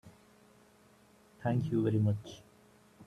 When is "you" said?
1.71-1.83